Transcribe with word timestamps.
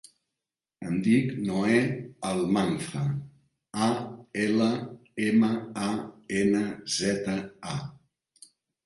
Em 0.91 0.93
dic 1.07 1.27
Noè 1.49 1.81
Almanza: 2.29 3.01
a, 3.89 3.89
ela, 4.45 4.71
ema, 5.27 5.51
a, 5.89 5.93
ena, 6.41 6.63
zeta, 6.97 7.37
a. 7.75 7.77